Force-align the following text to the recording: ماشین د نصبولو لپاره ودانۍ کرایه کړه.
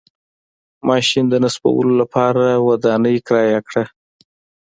ماشین 0.89 1.25
د 1.29 1.33
نصبولو 1.43 1.93
لپاره 2.01 2.45
ودانۍ 2.67 3.17
کرایه 3.27 3.59
کړه. 3.67 3.83